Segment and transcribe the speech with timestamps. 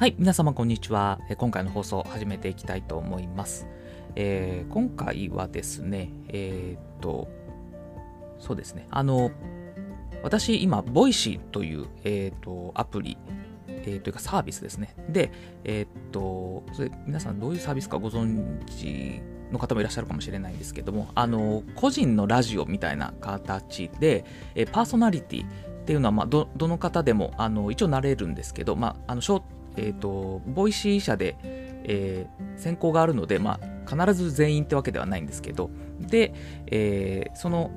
[0.00, 1.20] はい、皆様こんにちは。
[1.36, 3.66] 今回の放送を始めていきたいと思います。
[4.16, 7.28] えー今回はですね、えーっと、
[8.38, 9.30] そうですね、あの、
[10.22, 13.18] 私今、 Voicy という、えーっと、アプリ、
[13.68, 14.94] えーというかサービスですね。
[15.10, 15.32] で、
[15.64, 19.20] えっと、それ皆さんどういうサービスかご存知
[19.52, 36.34] の方もいらっしゃるかもしれないんですけども、あの、個人のラジオみたいな形で、えパーソナリティっていうのは、まあ、どどの方でもあの一応なれるんですけど、まあ、あのショーえー、と Voicy 社で、えー選考があるので、まあ、必ず全員ってわけではないんですけどで、
[36.66, 37.70] えーその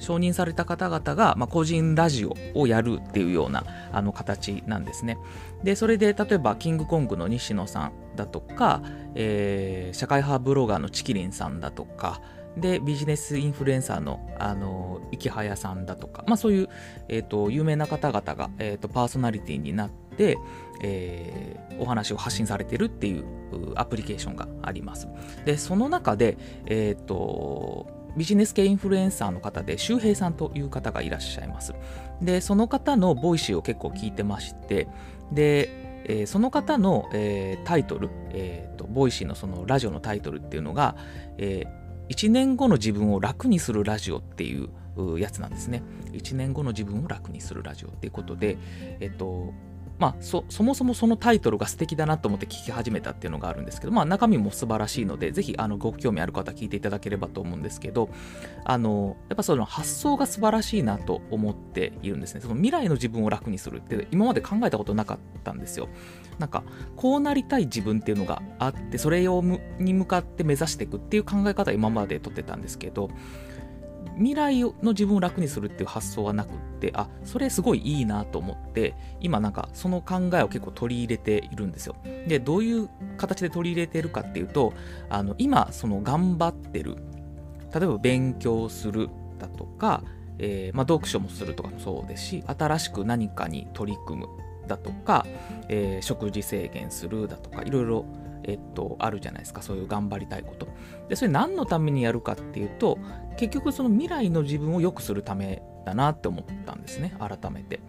[0.00, 5.18] 承認された方々が、まあ、個人ラジオをやるっていうようなあの形なんですね。
[5.64, 8.82] でそれで例えばキングコングの西野さんだとか、
[9.14, 12.20] えー社会派ブロガーのチキリンさんだとか
[12.56, 16.68] でビジネスインフルエンサーのあの池早さんだとか、まあ、そういう、
[17.08, 20.07] えー、と有名な方々が、えー、とパーソナリティになって、
[20.82, 23.24] えーお話を発信されてるっていう
[23.76, 25.08] アプリケーションがあります。
[25.44, 31.74] でその中で、えー、とビジネス系インフルエンサーの方で周平さんという方がいらっしゃいます。
[32.20, 34.88] でその方の Voicy を結構聞いてまして
[35.32, 35.70] で、
[36.04, 40.96] えーその方の、えータイトル、えーと Voicy のそのラジオのタイトルっていうのが、
[41.36, 41.64] え
[42.08, 45.82] 1年後の自分を楽にするラジオっていうやつなんですね。
[46.12, 48.56] 1年後の自分を楽にするラジオっていうことで、
[49.00, 49.52] えっと、
[49.98, 58.10] まあ、そもそもそのタイトルが素敵だなと思って聞き始めたっていうのがあるんですけど、まあ、中身も素晴らしいので、ぜひあのご興味ある方聞いていただければと思うんですけど、
[58.64, 62.40] あのやっぱその発想が素晴らしいなと思っているんですね。
[62.40, 65.88] その未来の自分を楽にするって今まで考えたことなかったんですよ。
[66.38, 66.62] なんか
[66.94, 73.10] こうなりたい自分っていうのがあってそれをむに向かって目指していくっていう考え方今までとってたんですけど
[74.16, 81.96] 未来の自分を楽にするっていう発想はなくってあそれすごいいいなと思って今なんかその考えを結構取り入れているんですよ。
[82.26, 84.72] でどういう形で取り入れているかっていうと
[85.08, 86.96] あの今その頑張ってる
[87.74, 90.02] 例えば勉強するだとか、
[90.38, 94.28] えーまあ、読書もするとかもそうですし新しく何かに取り組む
[94.66, 95.26] だとか、
[95.68, 98.04] えー食事制限するだとかいろいろ、
[98.44, 99.62] えっと、あるじゃないですか。
[99.62, 100.68] そういう頑張りたいこと。
[101.08, 102.98] でそれ何のためにやるかっていうと
[103.36, 107.14] 結局その未来の自分を良くするためだなって思ったんですね。
[107.18, 107.80] 改めて。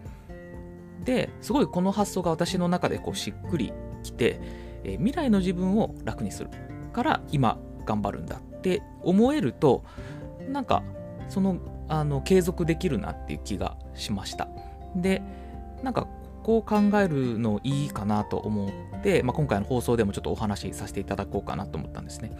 [1.04, 3.72] ですごいこの発想が私の中でこうしっくり
[4.02, 4.40] きて、
[4.84, 6.50] えー未来の自分を楽にする。
[6.92, 9.84] から今頑張るんだって思えると
[10.48, 10.82] なんか
[11.28, 11.58] その
[11.88, 14.48] あの継続できるなっていう気がしました。
[14.96, 15.22] で
[15.82, 16.06] なんか
[16.42, 18.68] こう考えるのいいかなと思
[18.98, 22.32] って、まあ、今回の放送でもちょっとお話しさせていただこうかなと思ったんですね。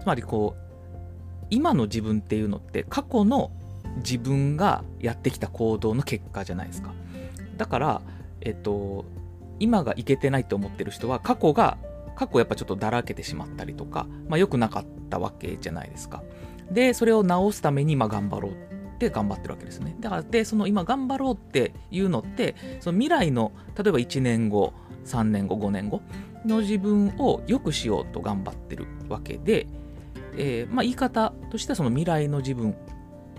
[0.00, 3.50] つまりこう今の自分っていうのって過去の
[3.96, 6.92] 自分がやってきた行動の結果じゃないですか。
[7.56, 8.02] だから
[8.40, 9.04] えっと
[9.58, 11.78] 今がいけてないと思ってる人は過去が
[12.14, 16.22] 過去やっぱちょっとだらけてしまったりとか、まあ、良くなかったわけじゃないですか。
[16.70, 18.52] でそれを直すために今頑張ろう
[18.98, 19.96] って頑張ってるわけですね。
[20.00, 24.72] だからでその今頑張ろうっていうのってその未来の例えば1年後
[25.04, 26.02] 3年後5年後
[26.44, 29.68] の自分を良くしようと頑張ってるわけで、
[30.36, 32.74] えーまあ、言い方としてはその未来の自分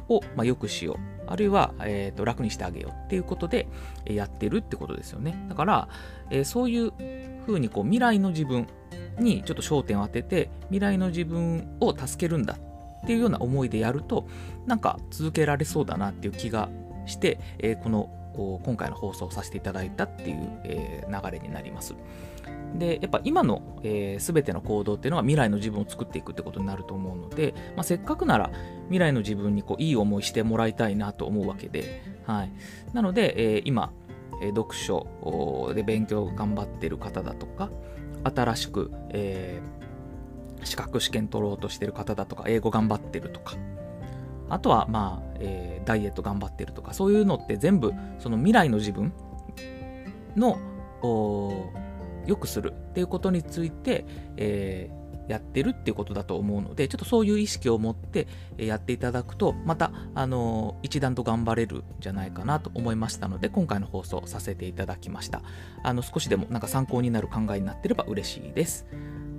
[0.08, 0.98] を、まあ、良くしよう。
[1.28, 3.68] あるいは、えーと楽にしてあげようっていうことで
[4.06, 5.46] やってるってことですよね。
[5.50, 5.90] だから、
[6.32, 6.92] えーそういう
[7.46, 8.68] ふうにこう未来の自分
[9.20, 12.69] にちょっと焦点を当てて未来の自分を助けるんだっ
[13.04, 14.28] っていうような思いでやると
[14.66, 16.70] なんか続けられそうだなっていう気が
[17.06, 18.10] して、えーこの
[18.64, 21.96] 今回の放送をさせていただいたっていう、えー流れになります。
[22.76, 28.52] でやっぱ今の、えー、全ての行動っていうのは未来の自分を作っていくってことになると思うので、まあ、せっかくなら
[28.84, 32.52] 未来の自分にこういい思いしてもらいたいなと思うわけで、はい、
[32.94, 33.92] なので、えー今、
[34.44, 37.72] え読書で勉強頑張ってる方だとか
[38.24, 39.79] 新しく、えー
[40.64, 43.56] 資格試験取ろうとしてる方だとか英語頑張ってるとか。
[44.52, 49.12] あとはまあ、えーダイエット頑張ってるとかそういうのって全部その未来の自分
[50.36, 50.60] の
[51.02, 51.72] お
[52.28, 54.06] 良くするっていうことについて、
[54.38, 58.28] えーやってるっていうことだと思うのでちょっとそういう意識を持って
[58.58, 65.44] やっていただくとまた、あのー一段と頑張れるんじゃないかなと思いましたので今回の放送させていただきました。
[65.84, 68.88] あの少しでもなんか参考になる考えになってれば嬉しいです。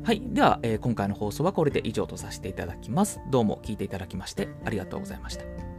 [0.02, 0.22] はい。
[0.24, 3.20] では、えー今回の放送はこれで以上とさせていただきます。
[3.30, 5.69] どうも聞いていただきましてありがとうございました。